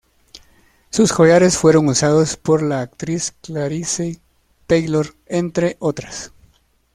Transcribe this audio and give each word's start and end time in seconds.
Sus 0.89 1.13
collares 1.13 1.59
fueron 1.59 1.87
usados 1.87 2.35
por 2.35 2.63
la 2.63 2.81
actriz 2.81 3.35
Clarice 3.39 4.19
Taylor, 4.65 5.13
entre 5.27 5.75
otras. 5.77 6.31